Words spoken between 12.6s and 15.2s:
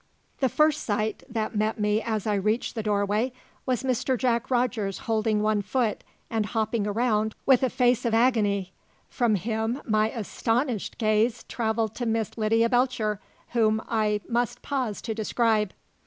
Belcher, whom I must pause to